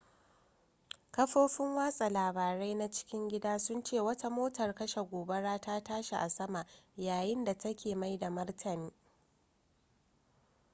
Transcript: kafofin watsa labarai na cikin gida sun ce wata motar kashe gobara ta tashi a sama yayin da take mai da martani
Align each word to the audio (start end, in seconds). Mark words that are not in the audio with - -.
kafofin 1.11 1.75
watsa 1.75 2.09
labarai 2.09 2.75
na 2.75 2.89
cikin 2.89 3.27
gida 3.27 3.59
sun 3.59 3.83
ce 3.83 3.99
wata 3.99 4.29
motar 4.29 4.75
kashe 4.75 5.01
gobara 5.03 5.59
ta 5.61 5.83
tashi 5.83 6.15
a 6.15 6.29
sama 6.29 6.65
yayin 6.97 7.43
da 7.45 7.53
take 7.53 7.95
mai 7.95 8.17
da 8.17 8.29
martani 8.29 8.91